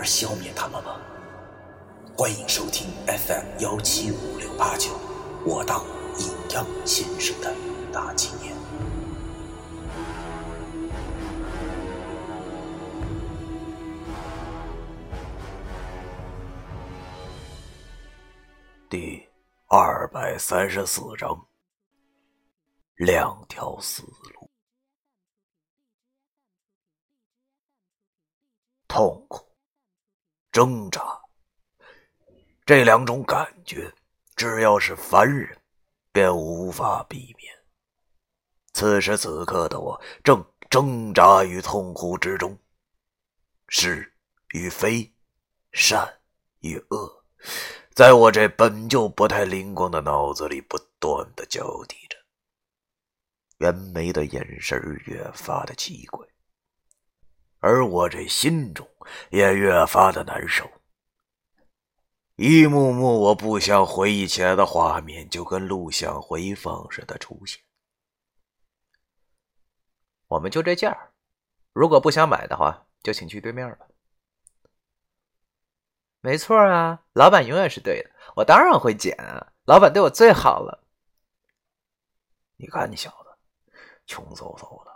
[0.00, 0.98] 而消灭他们吗？
[2.16, 4.98] 欢迎收听 FM 幺七五六八九，
[5.44, 5.84] 我当
[6.18, 7.54] 阴阳先生的
[7.92, 8.56] 大纪念。
[18.88, 19.28] 第
[19.66, 21.46] 二百三十四章，
[22.94, 24.50] 两条死路。
[28.88, 29.46] 痛苦、
[30.52, 31.00] 挣扎，
[32.66, 33.92] 这两种感觉，
[34.34, 35.56] 只要是凡人，
[36.10, 37.54] 便无法避免。
[38.72, 42.58] 此时此刻的我，正挣扎于痛苦之中，
[43.68, 44.12] 是
[44.54, 45.12] 与非，
[45.72, 46.20] 善
[46.60, 47.24] 与恶，
[47.94, 52.16] 在我这本就不太灵光的脑子里不断的交替着。
[53.58, 56.26] 袁梅的眼神越发的奇怪。
[57.60, 58.88] 而我这心中
[59.30, 60.70] 也越发的难受，
[62.36, 67.62] 一幕幕我不想回忆起来的画面，就跟录像回放似的出现。
[70.26, 71.10] 我们就这价
[71.72, 73.86] 如果不想买的话，就请去对面吧。
[76.22, 80.84] 没错啊，老板永远是对的，我当然会捡啊，老板对我最好了。
[82.56, 83.70] 你看你小子，
[84.06, 84.90] 穷嗖嗖的，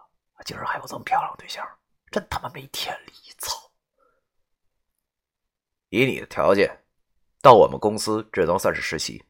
[0.45, 1.67] 竟然还有这么漂亮对象。
[2.15, 3.13] 真他妈没天理！
[3.39, 3.73] 操！
[5.89, 6.85] 以你的条件，
[7.43, 9.25] 到我们公司只能算是实习，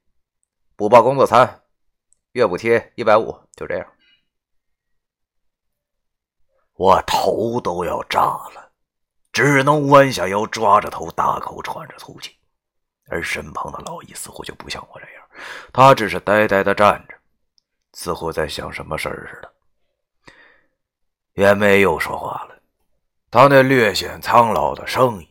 [0.77, 1.63] 不包工作餐，
[2.33, 3.91] 月补贴一百五，就这样。
[6.75, 8.71] 我头都要炸了，
[9.33, 12.37] 只能弯下腰，抓着头，大口喘着粗气。
[13.07, 15.27] 而身旁的老易似乎就不像我这样，
[15.73, 17.19] 他只是呆呆的站着，
[17.95, 19.55] 似乎在想什么事儿似的。
[21.33, 22.54] 袁梅又说话了。
[23.35, 25.29] 他那略显苍老的声音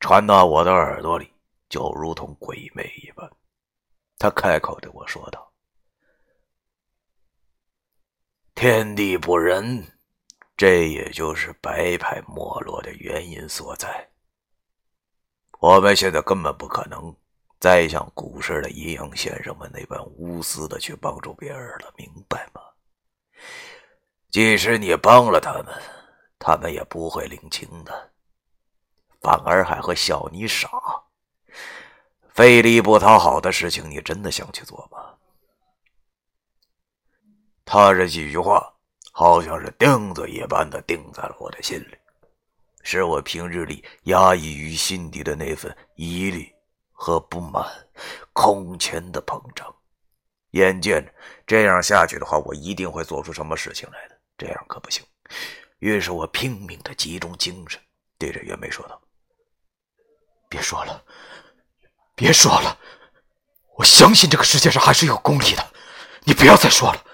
[0.00, 1.32] 传到我的耳朵里，
[1.68, 3.30] 就如同鬼魅一般。
[4.18, 5.48] 他开口对我说道
[8.56, 9.86] ：“天地不仁，
[10.56, 14.10] 这也就是白派没落的原因所在。
[15.60, 17.14] 我们现在根本不可能
[17.60, 22.60] 再像古时的阴阳先生们那般无私的去帮助别人了，明白吗？
[24.28, 25.66] 即使你帮了他们。”
[26.38, 28.12] 他们也不会领情的，
[29.20, 30.70] 反而还会笑你傻。
[32.30, 35.14] 费力不讨好的事情，你真的想去做吗？
[37.64, 38.72] 他这几句话，
[39.12, 41.98] 好像是钉子一般的钉在了我的心里，
[42.82, 46.50] 使我平日里压抑于心底的那份疑虑
[46.92, 47.66] 和不满
[48.32, 49.74] 空前的膨胀。
[50.52, 51.12] 眼见着
[51.46, 55.04] 这样下去的话，我一定会做出什么事情来的，这样可不行。
[55.78, 57.80] 于是我拼命的集中精神，
[58.18, 59.00] 对着袁梅说道
[60.50, 61.04] ：“别说了，
[62.16, 62.78] 别说了，
[63.76, 65.72] 我相信这个世界上还是有公理的，
[66.24, 67.04] 你不要再说了。”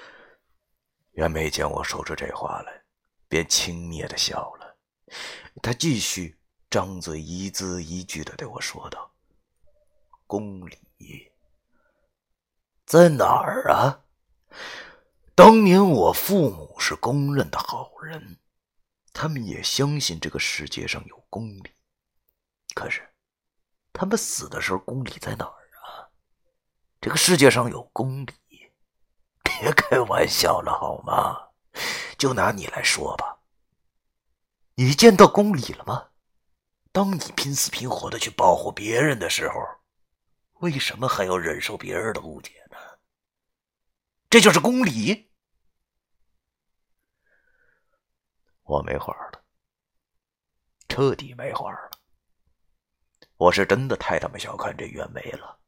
[1.13, 2.83] 袁梅见我说出这话来，
[3.29, 4.77] 便轻蔑的笑了。
[5.63, 6.39] 他继续
[6.71, 9.15] 张嘴一字一句的对我说道
[10.27, 11.31] ：“公理
[12.87, 14.01] 在哪儿啊？
[15.35, 18.39] 当年我父母是公认的好人。”
[19.15, 21.73] 他们也相信这个世界上有公理，
[22.75, 23.09] 可是
[23.93, 26.11] 他们死的时候公理在哪儿啊？
[27.01, 28.35] 这个世界上有公理，
[29.45, 31.53] 别开玩笑了好吗？
[32.19, 33.39] 就拿你来说吧，
[34.75, 36.09] 你见到公理了吗？
[36.91, 39.55] 当你拼死拼活的去保护别人的时候，
[40.55, 42.77] 为什么还要忍受别人的误解呢？
[44.29, 45.31] 这就是公理。
[48.65, 49.43] 我没话了，
[50.89, 51.91] 彻底没话了。
[53.37, 55.59] 我是真的太他妈小看这袁梅了。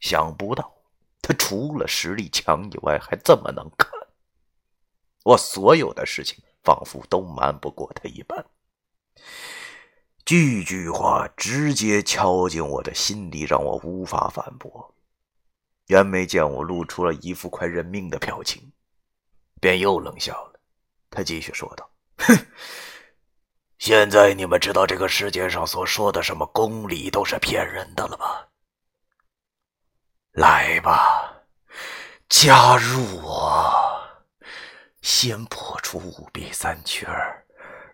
[0.00, 0.74] 想不到
[1.22, 3.90] 他除了实力强以外，还这么能看。
[5.24, 8.44] 我所有的事情仿佛都瞒不过他一般。
[10.26, 14.94] 句句话直接敲进我的心里，让我无法反驳。
[15.86, 18.72] 袁梅见我露出了一副快认命的表情，
[19.60, 20.53] 便又冷笑了。
[21.14, 21.88] 他继续说道
[22.18, 22.46] ：“哼，
[23.78, 28.48] 现在你们知道这个世界上所说的什么公理都是骗人的了吧？
[30.32, 31.32] 来吧，
[32.28, 33.72] 加入我，
[35.00, 37.06] 先破除五弊三缺，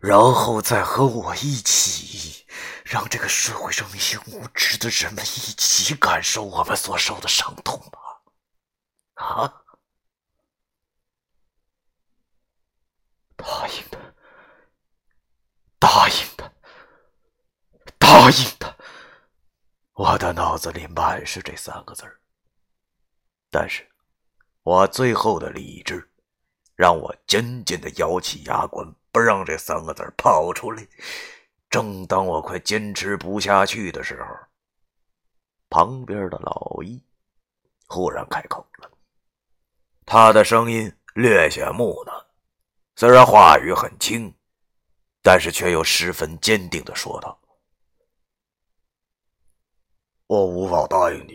[0.00, 2.46] 然后再和我一起，
[2.84, 8.00] 让这个社会上那些无知的人们一起感受我们所受的伤痛吧！
[9.22, 9.62] 啊！
[13.40, 14.14] 答应的，
[15.78, 16.52] 答应的，
[17.98, 18.76] 答应的。
[19.94, 22.20] 我的脑子里满是这三个字儿。
[23.50, 23.88] 但是，
[24.62, 26.06] 我最后的理智
[26.76, 30.86] 让我紧紧的咬起牙关，不让这三个字跑出来。
[31.70, 34.28] 正当我快坚持不下去的时候，
[35.70, 37.02] 旁边的老易
[37.86, 38.90] 忽然开口了，
[40.04, 42.29] 他的声音略显木讷，
[43.00, 44.30] 虽然话语很轻，
[45.22, 47.40] 但是却又十分坚定的说道
[50.28, 51.34] ：“我无法答应你。”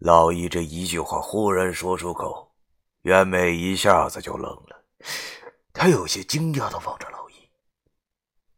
[0.00, 2.54] 老易这一句话忽然说出口，
[3.02, 4.82] 袁美一下子就愣了，
[5.74, 7.50] 她有些惊讶的望着老易，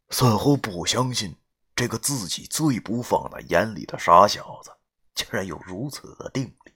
[0.09, 1.35] 似乎不相信
[1.75, 4.71] 这个自己最不放在眼里的傻小子，
[5.15, 6.73] 竟然有如此的定力。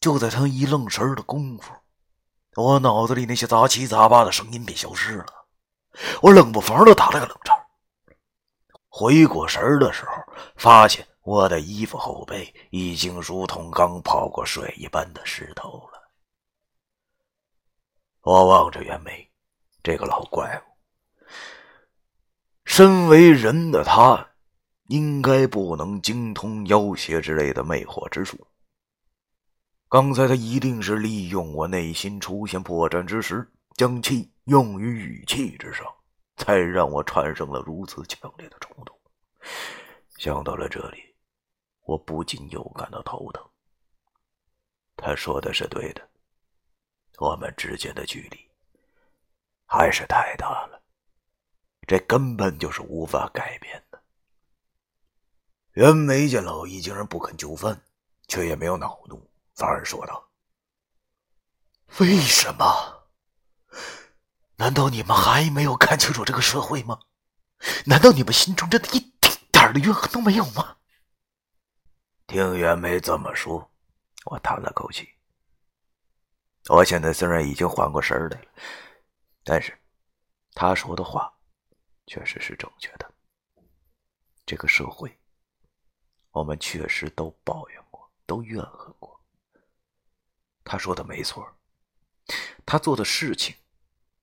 [0.00, 1.72] 就在他一愣神的功夫，
[2.56, 5.26] 我脑子里那些杂七杂八的声音便消失了，
[6.22, 7.54] 我冷不防的打了个冷颤，
[8.88, 10.12] 回过神的时候，
[10.56, 11.06] 发现。
[11.26, 16.00] 我的衣服后背已经如同刚泡过水一般的湿透了。
[18.20, 19.28] 我望着袁梅，
[19.82, 21.26] 这个老怪物，
[22.64, 24.24] 身为人的他，
[24.84, 28.46] 应该不能精通妖邪之类的魅惑之术。
[29.88, 35.86] 刚才他一定是利用我内心出现破绽之时，将气用于语气之上，
[36.36, 38.98] 才让我产生了如此强烈的冲动。
[40.18, 41.04] 想到了这里。
[41.86, 43.48] 我不禁又感到头疼。
[44.96, 46.10] 他说的是对的，
[47.18, 48.38] 我们之间的距离
[49.66, 50.82] 还是太大了，
[51.86, 54.02] 这根本就是无法改变的。
[55.74, 57.80] 袁梅见老易竟然不肯就范，
[58.26, 60.30] 却也没有恼怒，反而说道
[61.98, 63.08] ：“为什么？
[64.56, 67.00] 难道你们还没有看清楚这个社会吗？
[67.86, 70.76] 难道你们心中真的一丁点的怨恨都没有吗？”
[72.28, 73.70] 听袁梅这么说，
[74.26, 75.08] 我叹了口气。
[76.68, 78.48] 我现在虽然已经缓过神来了，
[79.42, 79.78] 但是
[80.52, 81.32] 他说的话
[82.06, 83.10] 确实是正确的。
[84.44, 85.18] 这个社会，
[86.32, 89.15] 我们确实都抱怨过，都怨恨过。
[90.68, 91.56] 他说的没错，
[92.66, 93.54] 他做的事情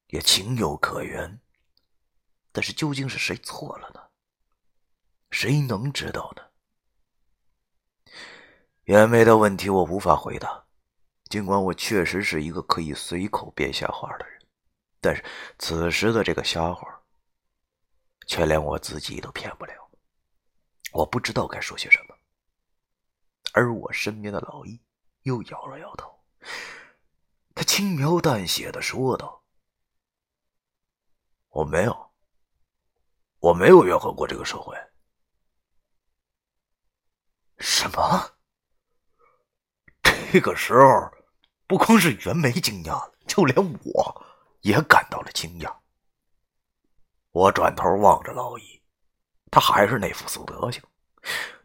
[0.07, 1.39] 也情有可原。
[2.51, 4.09] 但是究竟是谁错了呢？
[5.31, 6.43] 谁能知道呢？
[8.83, 10.67] 袁梅的问题我无法回答，
[11.29, 14.45] 尽管我确实是一个可以随口编瞎话的人，
[14.99, 15.23] 但是
[15.57, 17.01] 此时的这个瞎话，
[18.27, 19.73] 却连我自己都骗不了。
[20.91, 22.15] 我不知道该说些什么，
[23.53, 24.79] 而我身边的老易
[25.23, 26.22] 又摇了摇头，
[27.55, 29.43] 他轻描淡写的说道
[31.49, 32.11] ：“我没有，
[33.39, 34.75] 我没有怨恨过这个社会。”
[37.59, 38.31] 什么？
[40.01, 41.11] 这个时候，
[41.67, 44.25] 不光是袁梅惊讶了，就连我
[44.61, 45.73] 也感到了惊讶。
[47.31, 48.81] 我转头望着老易，
[49.51, 50.81] 他还是那副死德行，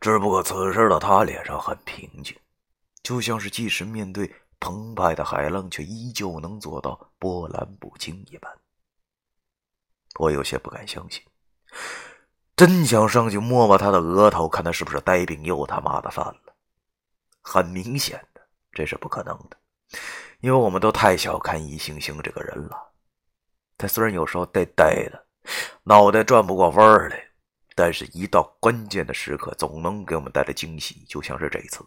[0.00, 2.38] 只不过此时的他脸上很平静，
[3.02, 8.52] 就像是即使面对澎湃的海浪，却依旧能做到波澜不惊一般。
[10.18, 11.22] 我有些不敢相信，
[12.56, 16.54] 真想上去摸摸他的额头，看他是不是呆病又他妈的犯了。
[17.42, 18.38] 很明显的。
[18.70, 19.56] 这是不可能的，
[20.40, 22.92] 因为我们都太小看易星星这个人了。
[23.76, 25.26] 他虽然有时候呆呆的，
[25.82, 27.20] 脑袋转不过弯儿来，
[27.74, 31.04] 但是一到关键的时刻，总能给我们带来惊喜。
[31.08, 31.84] 就像是这一次，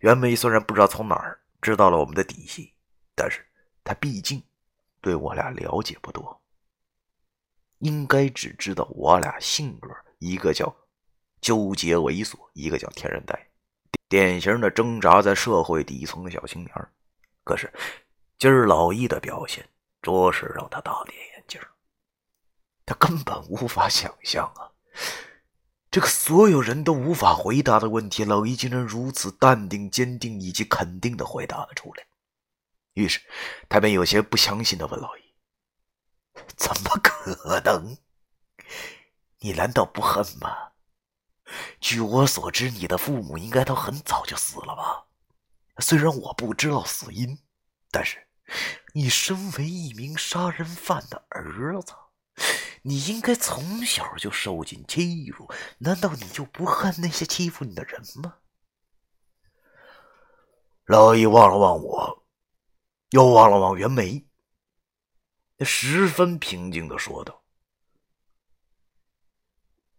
[0.00, 2.74] 袁梅虽然不知道从哪儿知道了我们的底细，
[3.14, 3.42] 但是
[3.82, 4.42] 他毕竟
[5.00, 6.42] 对我俩了解不多，
[7.78, 9.88] 应该只知道我俩性格，
[10.18, 10.74] 一个叫
[11.40, 13.48] 纠结猥琐，一个叫天然呆。
[14.08, 16.88] 典型的挣扎在社会底层的小青年
[17.44, 17.72] 可是
[18.36, 19.66] 今儿老易的表现
[20.02, 21.60] 着实让他大跌眼镜
[22.84, 24.70] 他根本无法想象啊，
[25.92, 32.06] 这个所有人都无法回答的问题，老易竟然如此淡定、坚定以及肯定的回答了出来。
[32.94, 33.20] 于是
[33.68, 35.20] 他便有些不相信的问老易
[36.56, 37.98] ：“怎么可能？
[39.40, 40.70] 你难道不恨吗？
[41.78, 45.04] 据我所知，你的父母应该都很早就死了吧？
[45.80, 47.38] 虽然我不知道死因，
[47.90, 48.26] 但是
[48.94, 51.92] 你身为一名杀人犯的儿子，
[52.82, 55.48] 你应该从小就受尽欺辱。
[55.78, 58.36] 难道你就不恨那些欺负你的人吗？
[60.86, 62.24] 老易望了望我，
[63.10, 64.26] 又望了望袁梅，
[65.60, 67.42] 十分平静的说道：“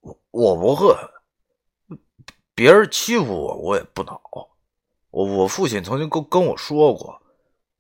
[0.02, 0.96] 我我不恨。”
[2.54, 4.22] 别人欺负我，我也不恼。
[5.10, 7.24] 我我父亲曾经跟跟我说过，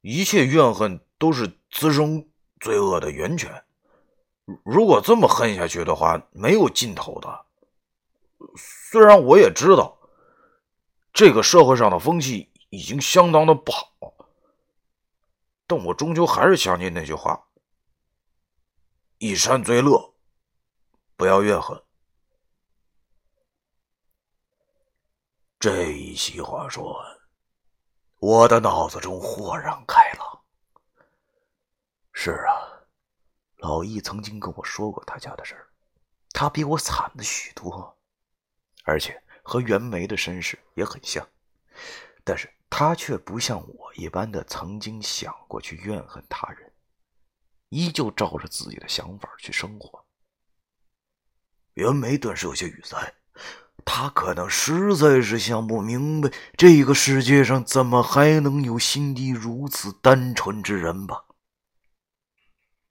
[0.01, 2.27] 一切怨恨都是滋生
[2.59, 3.65] 罪恶的源泉。
[4.63, 7.45] 如果这么恨下去的话，没有尽头的。
[8.57, 9.97] 虽然我也知道，
[11.13, 13.87] 这个社会上的风气已经相当的不好，
[15.65, 17.47] 但我终究还是相信那句话：
[19.17, 20.13] 以善最乐，
[21.15, 21.81] 不要怨恨。
[25.57, 27.17] 这一席话说完，
[28.19, 30.41] 我的脑子中豁然开朗。
[32.11, 32.72] 是啊，
[33.63, 35.69] 老易曾经跟我说过他家的事儿，
[36.31, 37.97] 他比我惨的许多，
[38.83, 41.25] 而且和袁梅的身世也很像，
[42.25, 46.73] 但是他却不像我一般的曾经想过去怨恨他人，
[47.69, 50.05] 依旧照着自己的想法去生活。
[51.75, 53.15] 袁梅顿时有些语塞。
[53.85, 61.25] 他可能实在是想不明白，这个世界上怎么还能有心地如此单纯之人吧？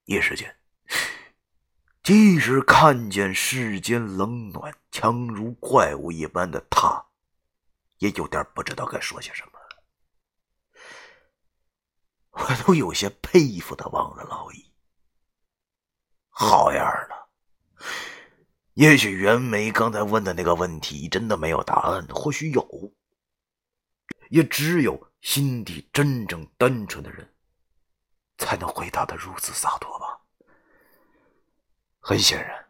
[0.04, 0.54] 一时间，
[2.02, 7.06] 即使看见世间冷暖强如怪物一般的他，
[7.98, 9.52] 也有点不知道该说些什么。
[12.34, 14.72] 我都有些佩服的望着老易，
[16.30, 17.28] 好样的！
[18.72, 22.94] 也许袁梅刚才问的那个问题真的没有答案，或许有，
[24.30, 27.34] 也只有心底真正单纯的人，
[28.38, 30.21] 才能回答的如此洒脱吧。
[32.04, 32.68] 很显然，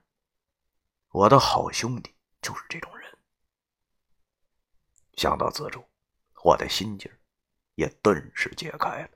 [1.08, 3.18] 我的好兄弟就是这种人。
[5.14, 5.82] 想到此处，
[6.44, 7.10] 我的心结
[7.76, 9.10] 也顿时解开了。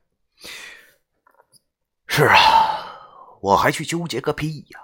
[2.07, 4.81] 是啊，我还去纠结个屁呀！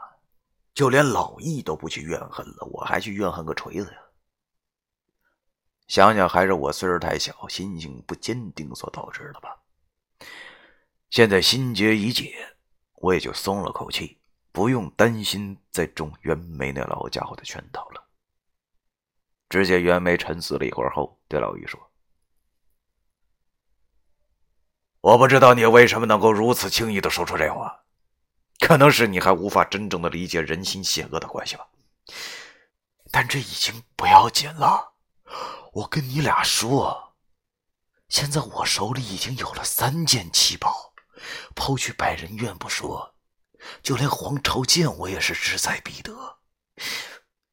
[0.74, 4.02] 就连老易都不去怨恨了，我还去怨恨个锤子呀！
[5.86, 9.62] 想想还是我岁数太小，心性不坚定所导致的吧。
[11.08, 12.54] 现在心结已解，
[12.96, 14.22] 我也就松了口气，
[14.52, 18.06] 不用担心再中袁梅那老家伙的圈套了。
[19.49, 21.90] 只见袁梅沉思了一会儿后，对老于说
[25.00, 27.80] ：“我不知道你为什么能够如此轻易的说出这话。”
[28.61, 31.66] 可能是你还无法真正的理解人心险恶的关系吧，
[33.11, 34.92] 但这已经不要紧了。
[35.73, 37.14] 我跟你俩说，
[38.09, 40.94] 现在我手里已经有了三件奇宝，
[41.56, 43.12] 抛去百人院不说，
[43.83, 46.38] 就连黄朝剑我也是志在必得。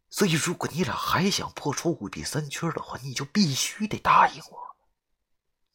[0.10, 4.76] 所以，如果你俩还想破除五弊三缺的话，你就必须得答应我，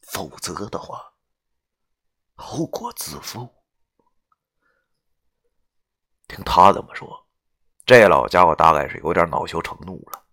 [0.02, 1.14] 否则的话，
[2.34, 3.54] 后果自负。
[6.28, 7.26] 听他这么说，
[7.86, 10.24] 这老家伙大概是有点恼羞成怒了。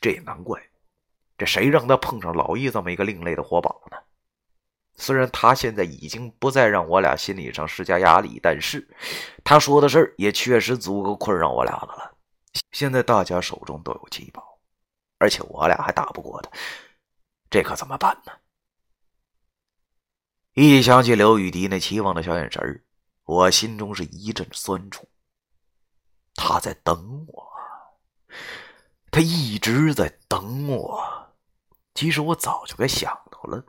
[0.00, 0.60] 这也难怪，
[1.36, 3.96] 这谁让他碰上老易这么一个另类的活宝呢？
[4.94, 8.86] 虽然他现在已经不再让我俩心理上施加压力，但是
[9.42, 12.14] 他说的事儿也确实足够困扰我俩的了。
[12.70, 14.58] 现在大家手中都有奇宝，
[15.18, 16.50] 而且我俩还打不过他，
[17.50, 18.32] 这可怎么办呢？
[20.54, 22.84] 一想起刘雨迪那期望的小眼神
[23.24, 25.08] 我心中是一阵酸楚。
[26.34, 27.52] 他在等我，
[29.10, 31.02] 他一直在等我。
[31.94, 33.64] 其实我早就该想到了。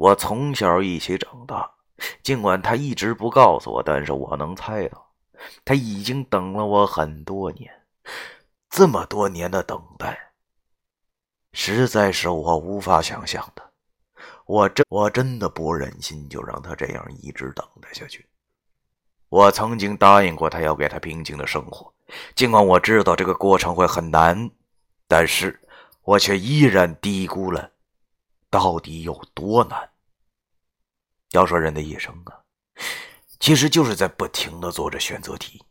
[0.00, 1.70] 我从小一起长大，
[2.22, 5.12] 尽管他一直不告诉我，但是我能猜到，
[5.62, 7.70] 他已经等了我很多年。
[8.70, 10.18] 这么多年的等待，
[11.52, 13.62] 实在是我无法想象的。
[14.46, 18.26] 我真我真的不忍心就让他这样一直等待下去。
[19.28, 21.92] 我曾经答应过他要给他平静的生活，
[22.34, 24.50] 尽管我知道这个过程会很难，
[25.06, 25.60] 但是
[26.04, 27.69] 我却依然低估了
[28.50, 29.90] 到底有多难。
[31.30, 32.42] 要说人的一生啊，
[33.38, 35.64] 其实就是在不停的做着选择题。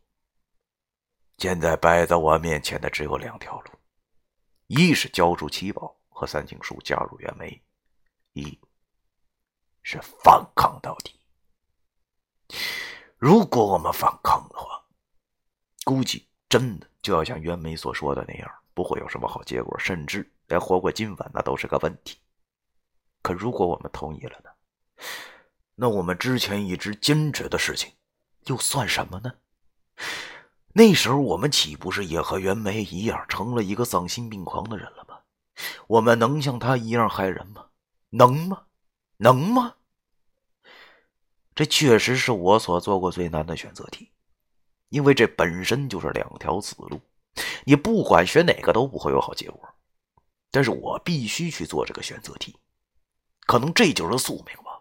[1.36, 3.70] 现在摆在我面前的只有两条路：
[4.66, 7.62] 一是交出七宝和三情书，加入袁梅；
[8.32, 8.58] 一
[9.82, 11.20] 是反抗到底。
[13.16, 14.82] 如果我们反抗的话，
[15.84, 22.18] 估计真的就要像袁梅所说的那样，不会有什么好结果，甚至连活过今晚那都是个问题。
[23.22, 24.50] 可如果我们同意了呢？
[25.74, 27.92] 那我们之前一直坚持的事情，
[28.46, 29.32] 又算什么呢？
[30.72, 35.20] 那时候我们岂不是也和袁梅一样，成了一个丧心病狂的人了吗？
[35.88, 37.66] 我们能像他一样害人吗？
[38.10, 38.64] 能吗？
[39.16, 39.74] 能吗？
[41.54, 44.12] 这确实是我所做过最难的选择题，
[44.88, 47.00] 因为这本身就是两条死路，
[47.64, 49.68] 你不管选哪个都不会有好结果。
[50.50, 52.56] 但是我必须去做这个选择题，
[53.50, 54.80] 可能这就是宿命吧。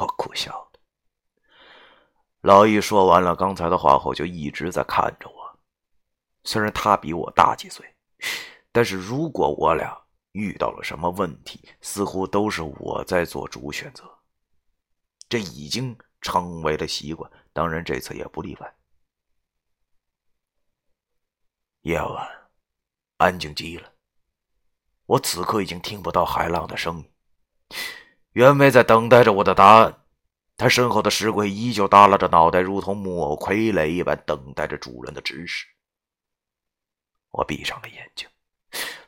[0.00, 0.80] 我苦笑了。
[2.40, 5.60] 老易说完了刚才的话后，就一直在看着我。
[6.42, 7.94] 虽然他比我大几岁，
[8.72, 9.96] 但是如果我俩
[10.32, 14.02] 遇到了什么问题，似乎都是我在做主选择。
[15.28, 18.76] 这已经成为了习惯，当然这次也不例外。
[21.82, 22.50] 夜晚
[23.18, 23.92] 安静极了，
[25.06, 27.10] 我此刻已经听不到海浪的声音。
[28.32, 30.02] 袁梅在等待着我的答案。
[30.58, 35.66] 他身后的石鬼依旧耷拉着脑袋，如同木偶傀儡一般，等待着主人的指示。
[37.30, 38.26] 我闭上了眼睛，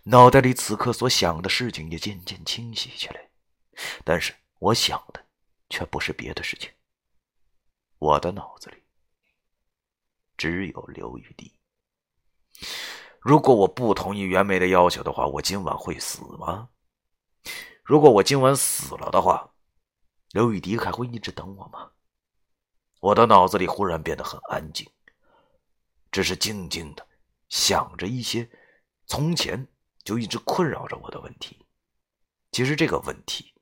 [0.02, 3.30] 脑袋里此刻所想的事情也渐渐清晰起来。
[4.04, 5.24] 但是我想的
[5.70, 6.70] 却不是别的事情，
[7.98, 8.82] 我的脑子里
[10.36, 11.58] 只有刘玉迪。
[13.28, 16.70] 如果我不同意袁梅的要求的话，我今晚会死吗？
[17.84, 19.52] 如果我今晚死了的话，
[20.32, 21.90] 刘雨迪还会一直等我吗？
[23.00, 24.90] 我的脑子里忽然变得很安静，
[26.10, 27.06] 只是静静的
[27.50, 28.48] 想着一些
[29.04, 29.68] 从前
[30.02, 31.66] 就一直困扰着我的问题。
[32.52, 33.52] 其实这个问题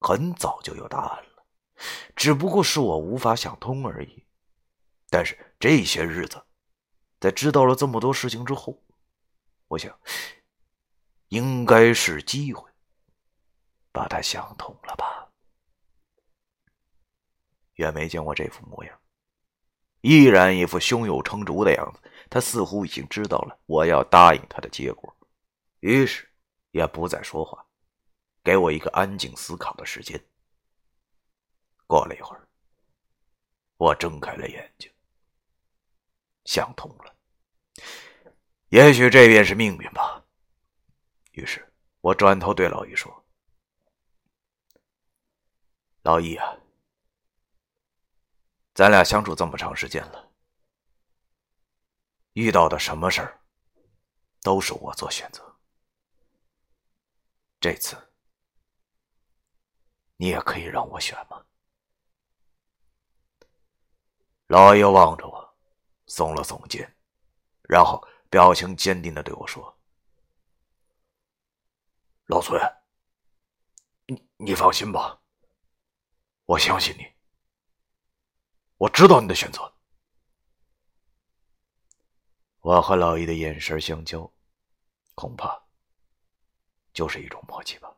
[0.00, 1.46] 很早就有答案了，
[2.14, 4.22] 只不过是我无法想通而已。
[5.08, 6.44] 但是这些日子，
[7.18, 8.78] 在知道了这么多事情之后，
[9.68, 9.96] 我想
[11.28, 12.68] 应该是机会
[13.92, 15.30] 把他想通了吧。
[17.74, 19.00] 袁梅见我这副模样，
[20.00, 22.10] 依然一副胸有成竹的样子。
[22.30, 25.16] 他似乎已经知道了我要答应他的结果，
[25.80, 26.28] 于是
[26.72, 27.64] 也不再说话，
[28.42, 30.22] 给我一个安静思考的时间。
[31.86, 32.46] 过了一会儿，
[33.76, 34.92] 我睁开了眼睛，
[36.44, 37.14] 想通了，
[38.70, 40.24] 也许这便是命运吧。
[41.32, 43.24] 于是我转头对老易说
[46.02, 46.56] ：“老易啊。”
[48.74, 50.30] 咱俩相处这么长时间了，
[52.34, 53.40] 遇到的什么事儿，
[54.42, 55.58] 都是我做选择。
[57.58, 57.96] 这次，
[60.16, 61.44] 你也可以让我选吗？
[64.46, 65.56] 老爷望着我，
[66.06, 66.96] 耸了耸肩，
[67.62, 69.78] 然后表情坚定的对我说
[72.26, 72.58] ：“老崔，
[74.06, 75.20] 你你放心吧，
[76.44, 77.06] 我相信你。”
[78.78, 79.74] 我知道你的选择。
[82.60, 84.30] 我和老易的眼神相交，
[85.14, 85.64] 恐怕
[86.92, 87.96] 就是一种默契吧。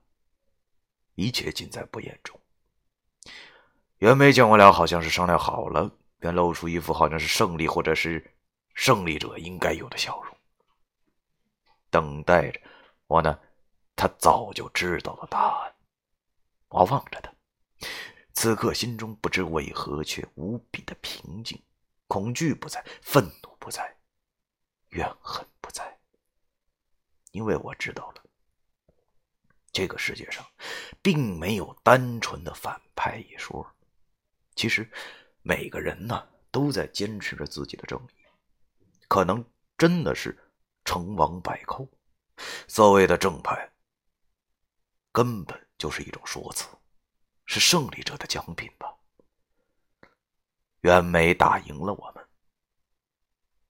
[1.17, 2.41] 一切尽在不言中。
[3.99, 8.35] 袁梅见我俩好像是商量好了，便露出一副好像是胜利或者是
[8.81, 10.35] 胜利者应该有的笑容，
[11.91, 12.59] 等待着
[13.09, 13.39] 我呢。
[13.95, 15.75] 他早就知道了答案。
[16.69, 17.31] 我望着他。
[18.33, 21.63] 此刻心中不知为何却无比的平静，
[22.07, 23.95] 恐惧不在，愤怒不在，
[24.89, 25.99] 怨恨不在。
[27.33, 28.25] 因为我知道了，
[29.73, 30.43] 这个世界上
[31.03, 33.71] 并没有单纯的反派一说。
[34.55, 34.91] 其实
[35.43, 38.20] 每个人呢都在坚持着自己的正义，
[39.11, 39.45] 可能
[39.77, 40.39] 真的是
[40.85, 41.85] 成王败寇。
[42.69, 43.73] 所谓的正派，
[45.11, 46.69] 根本就是一种说辞。
[47.45, 48.97] 是胜利者的奖品吧？
[50.83, 52.25] 袁梅打赢了我们，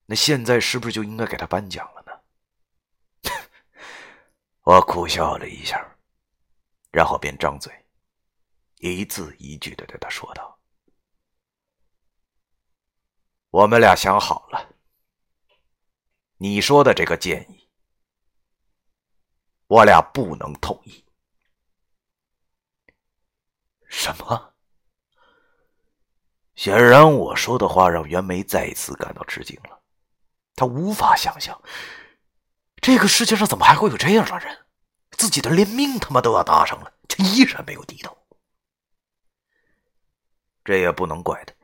[0.05, 3.33] 那现在是不是就应该给他颁奖了呢？
[4.65, 5.97] 我苦笑了一下，
[6.93, 7.73] 然后便张嘴，
[8.77, 10.61] 一字一句的对他说道
[13.49, 14.70] ：“我们俩想好了，
[16.43, 17.69] 你说的这个建议，
[19.67, 21.05] 我俩不能同意。”
[23.87, 24.55] 什么？
[26.55, 29.83] 显然，我说的话让袁梅再一次感到吃惊了。
[30.57, 31.61] 她无法想象，
[32.81, 34.65] 这个世界上怎么还会有这样的人，
[35.11, 38.17] 自己的连命他妈都要搭上了，却依然没有低头。
[40.65, 41.55] 这也不能怪他，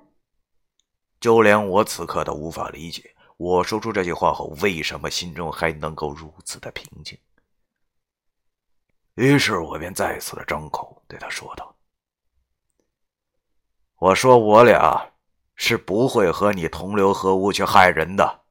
[1.18, 7.18] 就连我此刻都无法理解，我说出这句话后，为什么心中还能够如此的平静。
[9.14, 11.76] 于是我便再次的张口对他说道
[13.96, 15.12] ：“我说我俩
[15.54, 18.44] 是不会和你同流合污去害人的。”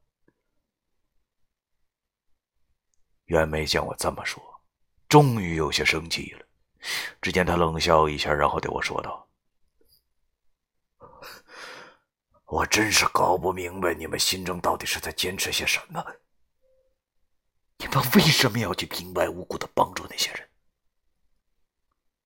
[3.26, 4.40] 袁梅见我这么说，
[5.08, 6.46] 终于有些生气了。
[7.20, 9.25] 只见他冷笑一下，然后对我说道
[12.46, 16.04] ：“我真是搞不明白你们心中到底是在坚持些什么。
[17.78, 20.48] 你们为什么要去平白无故的帮助那些人？”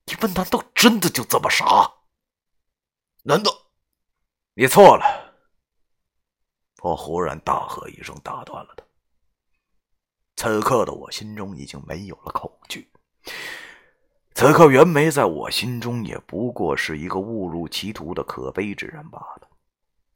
[0.07, 1.91] 你们难道真的就这么傻？
[3.23, 3.51] 难道
[4.55, 5.35] 你错了？
[6.83, 8.85] 我忽然大喝一声，打断了他。
[10.37, 12.91] 此刻的我心中已经没有了恐惧。
[14.35, 19.49] 此刻袁梅在我心中也不过是一个误入歧途的可悲之人罢了。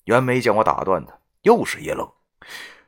[0.04, 2.10] 袁梅见我打断他，又是一愣。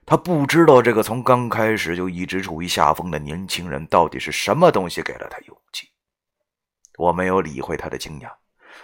[0.04, 5.90] 他不知道这个从刚开始就一直处于下风的年轻人到底是什么东西给了他勇气。
[6.96, 8.32] 我没有理会他的惊讶，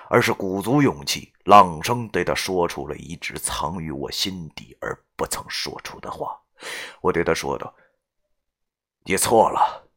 [0.08, 6.38] 而是鼓足勇气，朗声对他说出了一直藏于我心底而不曾说出的话。
[7.00, 7.74] 我对他说道
[9.04, 9.88] ：“你错了，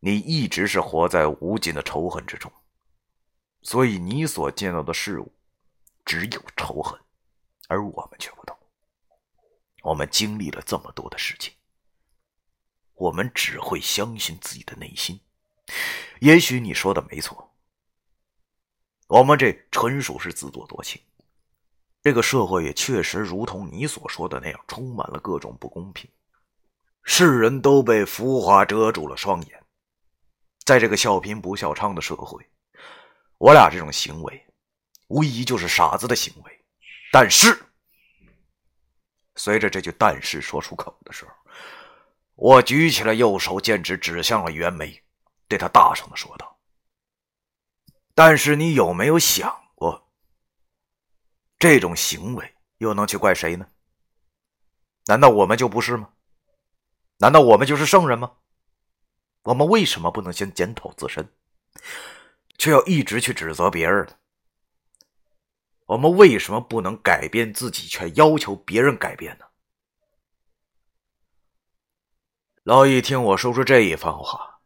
[0.00, 2.52] 你一直是活在无尽的仇恨之中，
[3.62, 5.32] 所以你所见到的事物
[6.04, 6.98] 只有仇恨，
[7.72, 8.54] 而我们却不同。
[9.82, 11.54] 我们经历了这么多的事情，
[12.94, 15.18] 我们只会相信自己的内心。”
[16.20, 17.54] 也许你说的没错，
[19.08, 21.00] 我们这纯属是自作多情。
[22.02, 26.10] 这个社会也确实如同你所说的那样，充满了各种不公平。
[27.04, 29.64] 世人都被浮华遮住了双眼，
[30.64, 32.44] 在这个笑贫不笑娼的社会，
[33.38, 34.46] 我俩这种行为，
[35.08, 36.61] 无疑就是傻子的行为。
[37.12, 37.62] 但是，
[39.36, 41.32] 随着这句“但是”说出口的时候，
[42.36, 44.98] 我举起了右手，剑指指向了袁梅。
[45.46, 46.58] 对他大声的说道
[48.16, 50.10] ：“但是你有没有想过，
[51.58, 53.68] 这种行为又能去怪谁呢？
[55.04, 56.08] 难道我们就不是吗？
[57.18, 58.38] 难道我们就是圣人吗？
[59.42, 61.30] 我们为什么不能先检讨自身，
[62.56, 64.16] 却要一直去指责别人呢？
[65.86, 69.44] 我们为什么不能改变自己，却要求别人改变呢？”
[72.64, 74.60] 老易听我说出这一番话。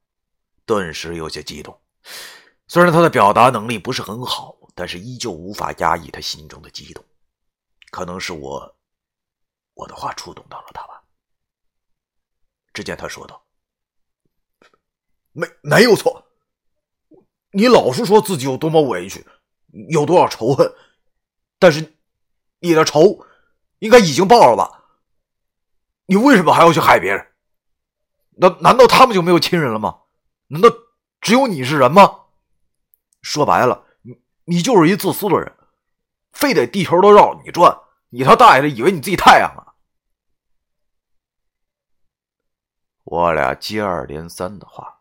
[0.67, 1.81] 顿时有些激动，
[2.67, 7.05] 虽然他的表达能力不是很好，但是依旧无法压抑他心中的激动。
[7.93, 8.77] 可能是我，
[9.75, 11.01] 我的话触动到了他吧。
[12.75, 13.41] 只见他说道
[15.31, 16.27] ：“没没有错，
[17.53, 19.25] 你老是说自己有多么委屈，
[19.89, 20.69] 有多少仇恨，
[21.59, 21.95] 但是
[22.61, 23.27] 你的仇
[23.79, 24.85] 应该已经报了吧？
[26.07, 27.27] 你为什么还要去害别人？
[28.39, 30.03] 难难道他们就没有亲人了吗？”
[30.49, 30.69] 难道
[31.21, 32.27] 只有你是人吗？
[33.23, 35.53] 说白了，你你就是一自私的人，
[36.33, 37.77] 非得地球都绕你转，
[38.11, 39.75] 你他大爷的以为你自己太阳啊！
[43.03, 45.01] 我俩接二连三的话，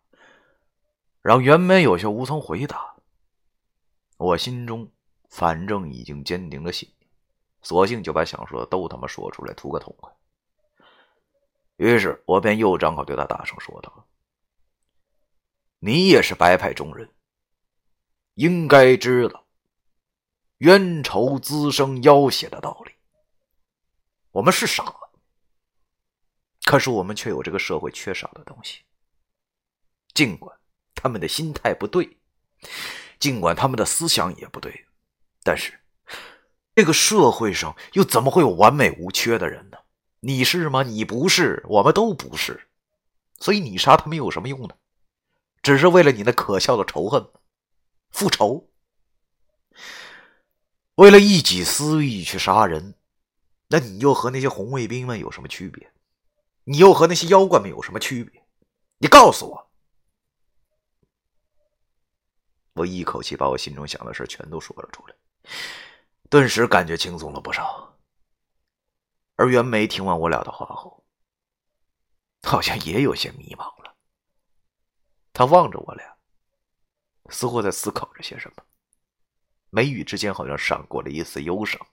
[1.21, 2.95] 让袁梅有些无从回答。
[4.17, 4.91] 我心中
[5.29, 7.09] 反正已经坚定了信念，
[7.61, 10.11] 索性就把想说的都他妈说出来，图个痛快。
[11.77, 14.07] 于是我便又张口对他大声说道。
[15.79, 17.13] 你也是白派中人，
[18.35, 19.45] 应该知道
[20.59, 22.93] 冤仇滋生要挟的道理。
[24.31, 24.95] 我们是傻，
[26.63, 28.83] 可是我们却有这个社会缺少的东西。
[30.13, 30.57] 尽管
[30.95, 32.17] 他们的心态不对，
[33.19, 34.87] 尽管他们的思想也不对，
[35.45, 35.79] 但是
[36.73, 39.77] 这个社会上又怎么会有完美无缺的人呢？
[40.21, 40.81] 你是吗？
[40.81, 42.67] 你不是，我们都不是。
[43.39, 44.75] 所以你杀他们有什么用呢？
[45.61, 47.29] 只是为了你那可笑的仇恨，
[48.09, 48.67] 复仇，
[50.95, 52.95] 为了一己私欲去杀人，
[53.67, 55.93] 那你又和那些红卫兵们有什么区别？
[56.63, 58.43] 你又和那些妖怪们有什么区别？
[58.97, 59.71] 你告诉我！
[62.73, 65.15] 我一口气把我心中想的事全都说了出来，
[66.29, 67.97] 顿时感觉轻松了不少。
[69.35, 71.03] 而袁梅听完我俩的话后，
[72.43, 73.95] 好像也有些迷茫了。
[75.33, 76.15] 他望着我俩，
[77.29, 78.63] 似乎在思考着些什么，
[79.69, 81.85] 眉宇之间好像闪过了一丝忧伤，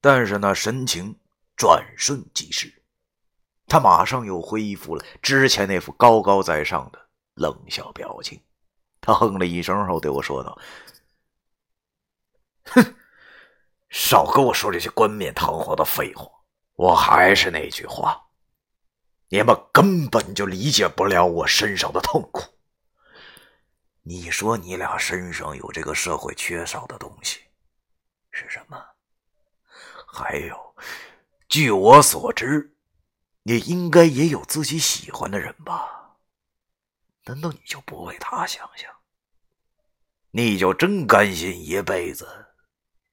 [0.00, 1.18] 但是那神情
[1.56, 2.82] 转瞬即逝，
[3.66, 8.38] 他马上又恢复了之前那副高高在上的冷笑表情。
[9.00, 10.58] 他哼了一声后对我说道
[12.74, 12.96] ：“哼，
[13.90, 16.28] 少跟我说这些冠冕堂皇的废话！
[16.74, 18.20] 我还是那句话，
[19.28, 22.42] 你们根本就理解不了我身上的痛苦。
[24.02, 27.40] 你说你俩身上有这个社会缺少的东西，
[28.30, 28.82] 是什么？
[30.06, 30.74] 还有，
[31.48, 32.74] 据我所知，
[33.42, 36.16] 你应该也有自己喜欢的人吧？
[37.24, 38.90] 难道你就不为他想想？
[40.32, 42.41] 你就真甘心一辈子？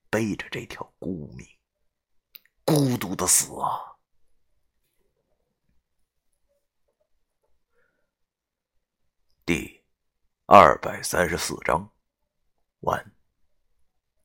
[0.10, 1.48] 背着这条孤命，
[2.66, 3.98] 孤独的死啊！
[9.46, 9.84] 第
[10.46, 11.92] 二百三十四章
[12.82, 13.19] 完。